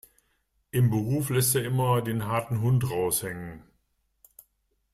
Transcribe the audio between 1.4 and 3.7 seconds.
er immer den harten Hund raushängen.